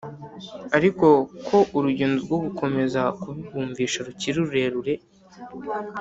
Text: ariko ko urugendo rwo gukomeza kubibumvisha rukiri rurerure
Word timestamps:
ariko 0.77 1.07
ko 1.47 1.57
urugendo 1.77 2.17
rwo 2.25 2.37
gukomeza 2.45 3.01
kubibumvisha 3.21 3.99
rukiri 4.07 4.35
rurerure 4.43 4.93